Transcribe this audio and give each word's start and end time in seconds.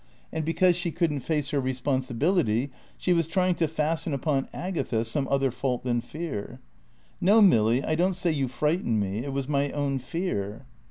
And 0.31 0.43
because 0.43 0.75
she 0.75 0.89
couldn't 0.91 1.19
face 1.19 1.51
her 1.51 1.59
responsibility, 1.61 2.71
she 2.97 3.13
was 3.13 3.27
trying 3.27 3.53
to 3.53 3.67
fasten 3.67 4.15
upon 4.15 4.49
Agatha 4.51 5.05
some 5.05 5.27
other 5.29 5.51
fault 5.51 5.83
than 5.83 6.01
fear. 6.01 6.59
"No, 7.23 7.39
Milly, 7.39 7.83
I 7.83 7.93
don't 7.93 8.15
say 8.15 8.31
you 8.31 8.47
frightened 8.47 8.99
me, 8.99 9.19
it 9.23 9.31
was 9.31 9.47
my 9.47 9.69
own 9.73 9.99
fear." 9.99 10.65